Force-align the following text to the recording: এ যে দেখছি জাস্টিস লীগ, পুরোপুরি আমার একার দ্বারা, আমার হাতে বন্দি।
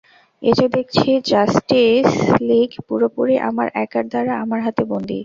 এ 0.43 0.51
যে 0.59 0.67
দেখছি 0.75 1.07
জাস্টিস 1.31 2.09
লীগ, 2.47 2.69
পুরোপুরি 2.87 3.35
আমার 3.49 3.67
একার 3.83 4.05
দ্বারা, 4.11 4.33
আমার 4.43 4.59
হাতে 4.65 4.83
বন্দি। 4.91 5.17